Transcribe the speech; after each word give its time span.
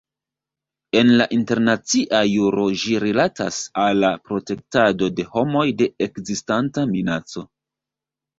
En 1.01 1.09
internacia 1.35 2.21
juro 2.29 2.63
ĝi 2.83 2.97
rilatas 3.03 3.59
al 3.83 4.01
la 4.05 4.11
"protektado 4.31 5.11
de 5.21 5.27
homoj 5.37 5.67
de 5.83 5.91
ekzistanta 6.09 6.89
minaco". 6.97 7.47